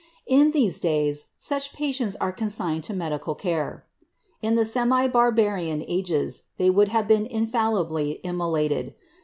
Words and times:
In 0.25 0.49
these 0.49 0.79
days, 0.79 1.27
such 1.37 1.73
patients 1.73 2.15
are 2.15 2.33
eoosigned 2.33 2.81
to 2.85 2.93
medical 2.95 3.35
care. 3.35 3.85
In 4.41 4.55
the 4.55 4.65
semi 4.65 5.07
barbarian 5.07 5.85
ages, 5.87 6.41
they 6.57 6.71
would 6.71 6.87
have 6.87 7.07
been 7.07 7.27
iniallibly 7.27 8.19
immolated. 8.23 8.95